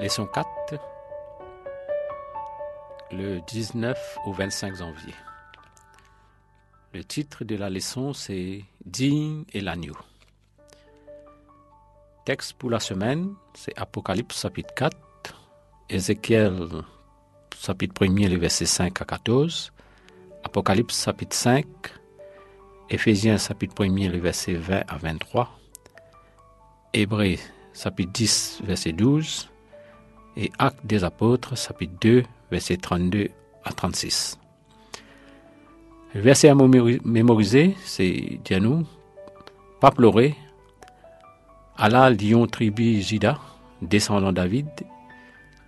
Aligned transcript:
Leçon 0.00 0.26
4, 0.26 0.46
le 3.10 3.40
19 3.40 4.18
au 4.26 4.32
25 4.32 4.76
janvier. 4.76 5.14
Le 6.94 7.02
titre 7.02 7.42
de 7.42 7.56
la 7.56 7.68
leçon, 7.68 8.12
c'est 8.12 8.64
Digne 8.84 9.44
et 9.52 9.60
l'agneau. 9.60 9.96
Texte 12.24 12.52
pour 12.52 12.70
la 12.70 12.78
semaine, 12.78 13.34
c'est 13.54 13.76
Apocalypse 13.76 14.40
chapitre 14.40 14.72
4, 14.74 14.96
Ézéchiel 15.88 16.68
chapitre 17.56 18.04
1er, 18.04 18.28
les 18.28 18.36
versets 18.36 18.66
5 18.66 19.02
à 19.02 19.04
14, 19.04 19.72
Apocalypse 20.44 21.04
chapitre 21.04 21.34
5, 21.34 21.66
Éphésiens 22.90 23.38
chapitre 23.38 23.74
1er, 23.84 24.10
les 24.10 24.18
versets 24.18 24.54
20 24.54 24.82
à 24.88 24.96
23, 24.96 25.50
Hébreux 26.94 27.36
chapitre 27.74 28.12
10, 28.12 28.62
verset 28.64 28.92
12, 28.92 29.48
et 30.36 30.50
Actes 30.58 30.84
des 30.84 31.04
apôtres 31.04 31.56
chapitre 31.56 31.94
2, 32.00 32.22
versets 32.50 32.76
32 32.76 33.28
à 33.64 33.72
36. 33.72 34.38
Le 36.14 36.20
verset 36.20 36.48
à 36.48 36.54
mémoriser, 36.54 37.76
c'est 37.84 38.40
nous 38.60 38.86
pas 39.80 39.90
pleurer, 39.90 40.34
Allah 41.76 42.10
lion 42.10 42.46
tribu 42.46 43.00
Jida, 43.00 43.38
descendant 43.82 44.32
David, 44.32 44.68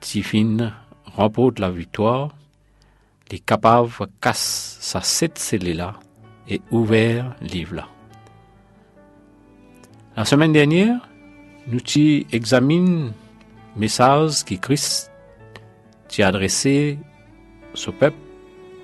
Tifine 0.00 0.72
remporte 1.04 1.58
la 1.60 1.70
victoire, 1.70 2.30
les 3.30 3.38
capables 3.38 3.90
cassent 4.20 4.78
sa 4.80 5.00
sept 5.00 5.38
scellés 5.38 5.74
là 5.74 5.94
et 6.48 6.60
ouvert 6.70 7.36
livre 7.40 7.76
là. 7.76 7.88
La 10.16 10.24
semaine 10.24 10.52
dernière, 10.52 11.08
nous 11.68 11.80
examinons 12.32 13.12
message 13.76 14.44
qui 14.44 14.58
Christ 14.58 15.10
t'a 16.08 16.26
adressé 16.26 16.98
au 17.86 17.92
peuple, 17.92 18.16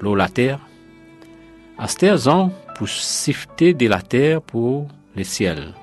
l'eau 0.00 0.16
la 0.16 0.28
terre, 0.28 0.58
à 1.78 1.86
ans 2.28 2.50
pour 2.76 2.88
sifter 2.88 3.74
de 3.74 3.86
la 3.86 4.02
terre 4.02 4.42
pour 4.42 4.88
le 5.14 5.24
ciel 5.24 5.74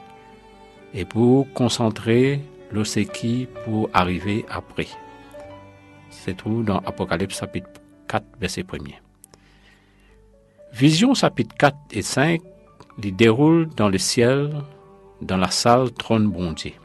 et 0.94 1.06
pour 1.06 1.52
concentrer 1.54 2.42
l'océan 2.72 3.46
pour 3.64 3.90
arriver 3.94 4.46
après. 4.50 4.88
C'est 6.10 6.36
tout 6.36 6.64
dans 6.64 6.80
Apocalypse 6.80 7.40
chapitre 7.40 7.79
4, 8.10 8.26
verset 8.42 8.66
1 8.72 8.78
Vision 10.74 11.14
chapitre 11.14 11.56
4 11.58 11.78
et 11.92 12.02
5 12.02 12.42
les 13.02 13.12
déroulent 13.12 13.70
dans 13.78 13.88
le 13.88 13.98
ciel, 13.98 14.52
dans 15.22 15.38
la 15.38 15.52
salle 15.52 15.92
trône 15.92 16.28
bondier. 16.28 16.76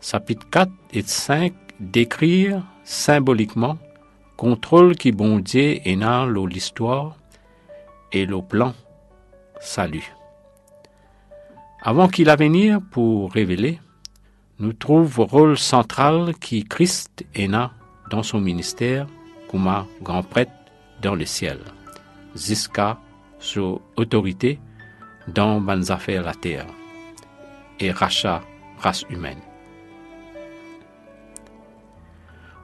Chapitre 0.00 0.46
4 0.50 0.70
et 0.92 1.02
5 1.02 1.52
décrire 1.80 2.62
symboliquement 2.84 3.78
contrôle 4.36 4.94
qui 4.96 5.10
bondier 5.10 5.82
et 5.90 5.96
dans 5.96 6.26
l'histoire 6.46 7.16
et 8.12 8.26
le 8.26 8.42
plan 8.42 8.74
salut. 9.60 10.14
Avant 11.80 12.08
qu'il 12.08 12.28
a 12.28 12.36
venir 12.36 12.80
pour 12.90 13.32
révéler, 13.32 13.80
nous 14.58 14.72
trouvons 14.72 15.24
rôle 15.24 15.58
central 15.58 16.34
qui 16.40 16.64
Christ 16.64 17.24
est 17.34 17.48
dans 18.10 18.22
son 18.22 18.40
ministère 18.40 19.06
grand 20.02 20.22
prêtre 20.22 20.52
dans 21.00 21.14
le 21.14 21.24
ciel, 21.26 21.58
jusqu'à 22.34 22.98
son 23.38 23.80
autorité 23.96 24.58
dans 25.28 25.60
affaires 25.90 26.22
la 26.22 26.34
terre 26.34 26.66
et 27.80 27.90
rachat 27.90 28.42
race 28.78 29.04
humaine. 29.10 29.40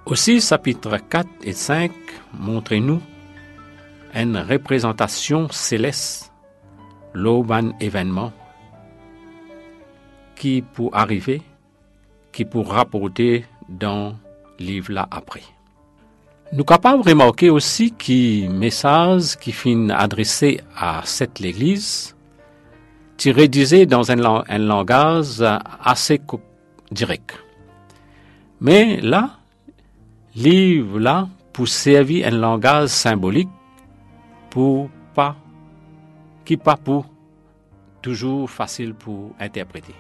Aussi, 0.06 0.40
chapitre 0.40 0.96
4 0.96 1.28
et 1.42 1.52
5 1.52 1.92
montrent-nous 2.32 3.00
une 4.14 4.38
représentation 4.38 5.48
céleste, 5.50 6.32
l'aube 7.12 7.52
événement 7.78 8.32
qui 10.34 10.62
pour 10.62 10.96
arriver, 10.96 11.42
qui 12.32 12.44
pour 12.44 12.70
rapporter 12.70 13.44
dans 13.68 14.16
livre 14.58 14.92
là 14.92 15.06
après. 15.10 15.42
Nous 16.50 16.64
capables 16.64 17.04
de 17.04 17.10
remarquer 17.10 17.50
aussi 17.50 17.92
que 17.92 18.48
message 18.48 19.36
qui 19.36 19.52
fin 19.52 19.90
adressé 19.90 20.60
à 20.74 21.02
cette 21.04 21.38
église, 21.42 22.16
tu 23.18 23.32
rédigé 23.32 23.84
dans 23.84 24.10
un, 24.10 24.44
un 24.48 24.58
langage 24.58 25.44
assez 25.84 26.18
direct. 26.90 27.36
Mais 28.62 28.98
là, 29.02 29.32
livre 30.34 30.98
là 30.98 31.28
pour 31.52 31.68
servir 31.68 32.28
un 32.28 32.38
langage 32.38 32.88
symbolique 32.88 33.50
pour 34.48 34.88
pas, 35.14 35.36
qui 36.46 36.56
pas 36.56 36.76
pour 36.76 37.04
toujours 38.00 38.48
facile 38.48 38.94
pour 38.94 39.32
interpréter. 39.38 39.94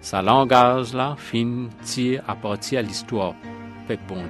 Sa 0.00 0.20
langage 0.20 0.94
là 0.94 1.14
fin 1.16 1.68
tire 1.84 2.24
à 2.26 2.34
partir 2.34 2.82
de 2.82 2.88
l'histoire 2.88 3.34
peuple 3.86 4.02
bon 4.08 4.26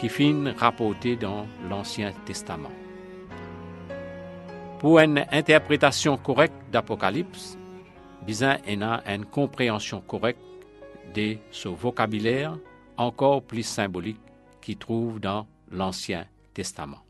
qui 0.00 0.08
fin 0.08 0.54
rapporté 0.56 1.14
dans 1.14 1.46
l'Ancien 1.68 2.12
Testament. 2.24 2.70
Pour 4.78 4.98
une 4.98 5.26
interprétation 5.30 6.16
correcte 6.16 6.54
d'Apocalypse, 6.72 7.58
besoin 8.26 8.56
a 8.80 9.14
une 9.14 9.26
compréhension 9.26 10.00
correcte 10.00 10.40
de 11.14 11.36
ce 11.50 11.68
vocabulaire 11.68 12.56
encore 12.96 13.42
plus 13.42 13.62
symbolique 13.62 14.20
qu'il 14.62 14.78
trouve 14.78 15.20
dans 15.20 15.46
l'Ancien 15.70 16.24
Testament. 16.54 17.09